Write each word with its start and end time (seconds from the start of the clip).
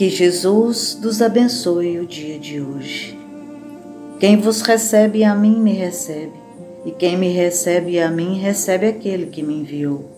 Que 0.00 0.08
Jesus 0.08 0.98
nos 1.02 1.20
abençoe 1.20 1.98
o 1.98 2.06
dia 2.06 2.38
de 2.38 2.58
hoje. 2.58 3.18
Quem 4.18 4.38
vos 4.38 4.62
recebe 4.62 5.22
a 5.24 5.34
mim 5.34 5.60
me 5.60 5.74
recebe, 5.74 6.32
e 6.86 6.90
quem 6.90 7.18
me 7.18 7.28
recebe 7.28 8.00
a 8.00 8.10
mim 8.10 8.38
recebe 8.38 8.86
aquele 8.86 9.26
que 9.26 9.42
me 9.42 9.60
enviou. 9.60 10.10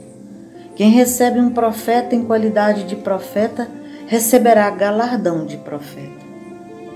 Quem 0.77 0.91
recebe 0.91 1.41
um 1.41 1.51
profeta 1.51 2.15
em 2.15 2.25
qualidade 2.25 2.85
de 2.85 2.95
profeta 2.95 3.69
receberá 4.07 4.71
galardão 4.71 5.45
de 5.45 5.57
profeta. 5.57 6.25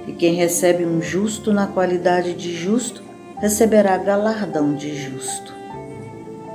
E 0.07 0.13
quem 0.13 0.35
recebe 0.35 0.87
um 0.87 1.03
justo 1.03 1.53
na 1.53 1.67
qualidade 1.67 2.35
de 2.35 2.55
justo 2.55 3.03
receberá 3.41 3.99
galardão 3.99 4.77
de 4.77 4.95
justo. 4.95 5.53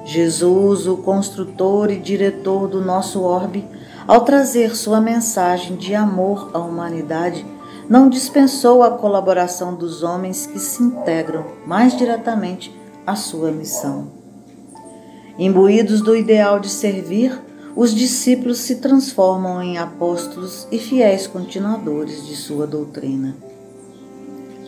Jesus, 0.06 0.88
o 0.88 0.96
construtor 0.96 1.92
e 1.92 1.98
diretor 1.98 2.70
do 2.70 2.80
nosso 2.80 3.22
orbe, 3.22 3.66
ao 4.12 4.26
trazer 4.26 4.76
sua 4.76 5.00
mensagem 5.00 5.78
de 5.78 5.96
amor 5.96 6.52
à 6.54 6.60
humanidade, 6.60 7.46
não 7.90 8.10
dispensou 8.10 8.84
a 8.84 8.92
colaboração 8.92 9.74
dos 9.74 10.04
homens 10.04 10.46
que 10.46 10.60
se 10.60 10.84
integram 10.84 11.46
mais 11.66 11.96
diretamente 11.96 12.78
à 13.08 13.16
sua 13.16 13.54
missão. 13.54 14.12
Imbuídos 15.40 16.02
do 16.02 16.14
ideal 16.14 16.60
de 16.60 16.68
servir, 16.68 17.42
os 17.74 17.96
discípulos 17.96 18.58
se 18.58 18.82
transformam 18.82 19.64
em 19.64 19.78
apóstolos 19.78 20.68
e 20.70 20.78
fiéis 20.78 21.26
continuadores 21.26 22.28
de 22.28 22.36
sua 22.36 22.68
doutrina. 22.68 23.34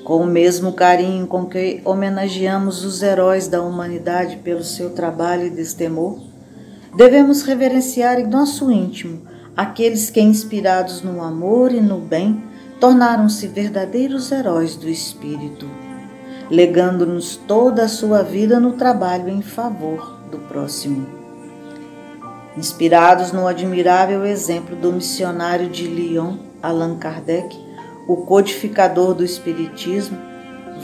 Com 0.05 0.21
o 0.21 0.25
mesmo 0.25 0.71
carinho 0.71 1.27
com 1.27 1.47
que 1.47 1.81
homenageamos 1.83 2.85
os 2.85 3.03
heróis 3.03 3.49
da 3.49 3.61
humanidade 3.61 4.37
pelo 4.37 4.63
seu 4.63 4.91
trabalho 4.91 5.47
e 5.47 5.49
destemor, 5.49 6.17
devemos 6.95 7.41
reverenciar 7.41 8.21
em 8.21 8.27
nosso 8.27 8.71
íntimo 8.71 9.32
aqueles 9.55 10.09
que, 10.09 10.21
inspirados 10.21 11.01
no 11.01 11.21
amor 11.21 11.71
e 11.71 11.81
no 11.81 11.99
bem, 11.99 12.43
tornaram-se 12.79 13.47
verdadeiros 13.47 14.31
heróis 14.31 14.75
do 14.75 14.89
Espírito, 14.89 15.69
legando-nos 16.49 17.35
toda 17.35 17.83
a 17.83 17.87
sua 17.87 18.21
vida 18.23 18.59
no 18.59 18.73
trabalho 18.73 19.29
em 19.29 19.41
favor 19.41 20.19
do 20.29 20.37
próximo. 20.39 21.07
Inspirados 22.57 23.31
no 23.31 23.47
admirável 23.47 24.25
exemplo 24.25 24.75
do 24.75 24.91
missionário 24.91 25.69
de 25.69 25.87
Lyon, 25.87 26.37
Allan 26.61 26.97
Kardec, 26.97 27.57
o 28.07 28.17
codificador 28.17 29.13
do 29.13 29.23
Espiritismo, 29.23 30.17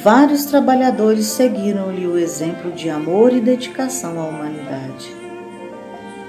vários 0.01 0.45
trabalhadores 0.45 1.25
seguiram-lhe 1.25 2.07
o 2.07 2.17
exemplo 2.17 2.71
de 2.71 2.89
amor 2.89 3.33
e 3.33 3.41
dedicação 3.41 4.19
à 4.19 4.25
humanidade. 4.25 5.28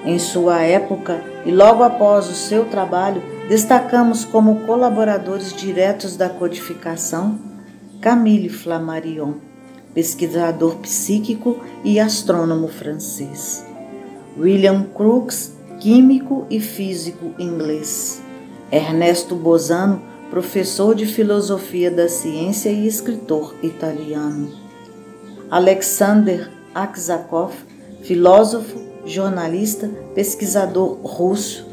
Em 0.05 0.19
sua 0.19 0.63
época 0.63 1.23
e 1.45 1.51
logo 1.51 1.83
após 1.83 2.29
o 2.29 2.35
seu 2.35 2.65
trabalho, 2.65 3.23
destacamos 3.49 4.25
como 4.25 4.61
colaboradores 4.61 5.53
diretos 5.53 6.17
da 6.17 6.29
codificação 6.29 7.39
Camille 8.01 8.49
Flammarion, 8.49 9.35
pesquisador 9.93 10.77
psíquico 10.77 11.59
e 11.85 12.01
astrônomo 12.01 12.69
francês, 12.69 13.67
William 14.39 14.85
Crookes, 14.95 15.53
químico 15.81 16.47
e 16.49 16.61
físico 16.61 17.35
inglês, 17.39 18.23
Ernesto 18.73 19.35
Bosano, 19.35 20.01
professor 20.31 20.95
de 20.95 21.05
filosofia 21.05 21.91
da 21.91 22.09
ciência 22.09 22.71
e 22.71 22.87
escritor 22.87 23.55
italiano. 23.63 24.51
Alexander 25.51 26.49
Aksakov, 26.75 27.53
filósofo, 28.03 28.90
jornalista, 29.05 29.91
pesquisador 30.15 30.99
russo, 31.03 31.67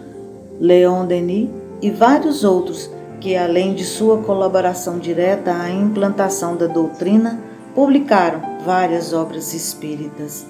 Leon 0.59 1.05
Denis 1.05 1.49
e 1.81 1.91
vários 1.91 2.43
outros 2.43 2.89
que, 3.19 3.35
além 3.35 3.73
de 3.73 3.83
sua 3.83 4.19
colaboração 4.19 4.99
direta 4.99 5.53
à 5.53 5.69
implantação 5.69 6.55
da 6.55 6.67
doutrina, 6.67 7.39
publicaram 7.73 8.41
várias 8.63 9.13
obras 9.13 9.53
espíritas. 9.53 10.45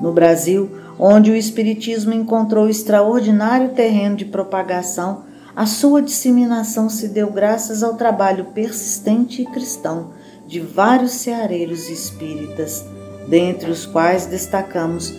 No 0.00 0.12
Brasil, 0.12 0.70
onde 0.98 1.30
o 1.30 1.36
Espiritismo 1.36 2.12
encontrou 2.12 2.68
extraordinário 2.68 3.70
terreno 3.70 4.16
de 4.16 4.24
propagação, 4.24 5.24
a 5.54 5.64
sua 5.64 6.02
disseminação 6.02 6.88
se 6.88 7.08
deu 7.08 7.30
graças 7.30 7.82
ao 7.82 7.94
trabalho 7.94 8.46
persistente 8.46 9.42
e 9.42 9.46
cristão 9.46 10.10
de 10.46 10.60
vários 10.60 11.12
ceareiros 11.12 11.88
espíritas, 11.88 12.84
dentre 13.26 13.70
os 13.70 13.86
quais 13.86 14.26
destacamos 14.26 15.14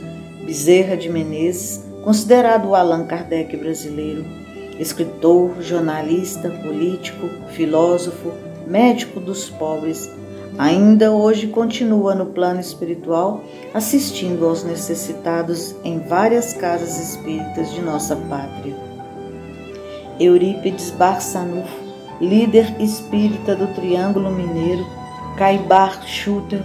Bezerra 0.48 0.96
de 0.96 1.10
Menezes, 1.10 1.84
considerado 2.06 2.70
o 2.70 2.76
Allan 2.76 3.06
Kardec 3.06 3.58
brasileiro, 3.58 4.24
escritor, 4.80 5.62
jornalista, 5.62 6.50
político, 6.50 7.28
filósofo, 7.50 8.32
médico 8.66 9.20
dos 9.20 9.50
pobres, 9.50 10.10
ainda 10.58 11.12
hoje 11.12 11.48
continua 11.48 12.16
no 12.16 12.28
plano 12.28 12.62
espiritual 12.62 13.44
assistindo 13.74 14.46
aos 14.46 14.64
necessitados 14.64 15.76
em 15.84 16.00
várias 16.00 16.54
casas 16.54 16.98
espíritas 16.98 17.74
de 17.74 17.82
nossa 17.82 18.16
pátria. 18.16 18.74
Eurípides 20.18 20.92
Barçanufo, 20.92 21.78
líder 22.22 22.74
espírita 22.82 23.54
do 23.54 23.68
Triângulo 23.74 24.32
Mineiro, 24.32 24.88
Caibar 25.38 26.02
Schutter, 26.08 26.62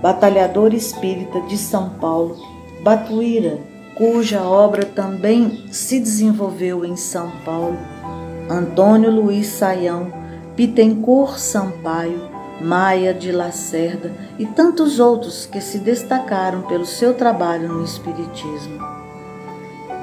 batalhador 0.00 0.72
espírita 0.72 1.40
de 1.48 1.58
São 1.58 1.90
Paulo, 1.98 2.53
Batuíra, 2.82 3.58
cuja 3.94 4.42
obra 4.42 4.84
também 4.84 5.64
se 5.70 6.00
desenvolveu 6.00 6.84
em 6.84 6.96
São 6.96 7.30
Paulo, 7.44 7.78
Antônio 8.50 9.10
Luiz 9.10 9.46
Saião, 9.46 10.12
Pitencor 10.56 11.38
Sampaio, 11.38 12.28
Maia 12.60 13.12
de 13.12 13.32
Lacerda 13.32 14.12
e 14.38 14.46
tantos 14.46 15.00
outros 15.00 15.46
que 15.46 15.60
se 15.60 15.78
destacaram 15.78 16.62
pelo 16.62 16.84
seu 16.84 17.14
trabalho 17.14 17.68
no 17.68 17.84
Espiritismo. 17.84 18.78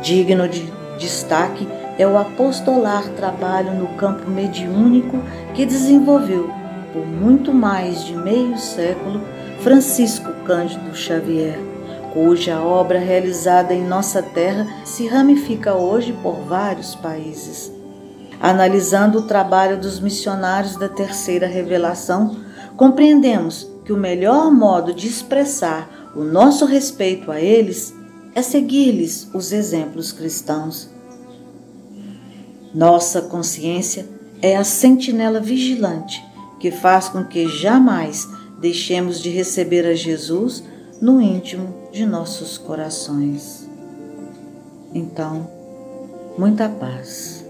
Digno 0.02 0.48
de 0.48 0.66
destaque 0.98 1.68
é 1.98 2.06
o 2.06 2.18
apostolar 2.18 3.08
trabalho 3.10 3.74
no 3.74 3.88
campo 3.96 4.30
mediúnico 4.30 5.20
que 5.54 5.66
desenvolveu 5.66 6.50
por 6.92 7.06
muito 7.06 7.54
mais 7.54 8.04
de 8.04 8.16
meio 8.16 8.58
século 8.58 9.22
Francisco 9.62 10.32
Cândido 10.46 10.96
Xavier, 10.96 11.71
cuja 12.14 12.62
obra 12.62 13.00
realizada 13.00 13.74
em 13.74 13.86
nossa 13.86 14.22
terra 14.22 14.68
se 14.86 15.08
ramifica 15.08 15.74
hoje 15.74 16.14
por 16.22 16.36
vários 16.42 16.94
países. 16.96 17.72
Analisando 18.40 19.20
o 19.20 19.28
trabalho 19.28 19.80
dos 19.80 20.00
missionários 20.00 20.76
da 20.76 20.90
Terceira 20.90 21.48
Revelação, 21.48 22.38
compreendemos 22.76 23.70
que 23.86 23.94
o 23.94 23.98
melhor 23.98 24.52
modo 24.52 24.94
de 24.94 25.08
expressar 25.08 26.12
o 26.16 26.24
nosso 26.24 26.66
respeito 26.66 27.32
a 27.32 27.40
eles 27.40 27.94
é 28.36 28.42
seguir-lhes 28.42 29.30
os 29.34 29.52
exemplos 29.52 30.12
cristãos. 30.12 30.90
Nossa 32.74 33.22
consciência 33.22 34.08
é 34.42 34.56
a 34.56 34.64
sentinela 34.64 35.40
vigilante 35.40 36.24
que 36.60 36.72
faz 36.72 37.10
com 37.10 37.24
que 37.24 37.48
jamais 37.48 38.28
deixemos 38.60 39.22
de 39.22 39.30
receber 39.30 39.86
a 39.86 39.94
Jesus 39.94 40.64
no 41.02 41.22
íntimo 41.22 41.81
de 41.92 42.06
nossos 42.06 42.58
corações. 42.58 43.68
Então, 44.94 45.48
muita 46.38 46.70
paz. 46.70 47.41